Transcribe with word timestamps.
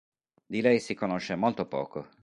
Di 0.47 0.61
lei 0.61 0.79
si 0.79 0.95
conosce 0.95 1.35
molto 1.35 1.67
poco. 1.67 2.07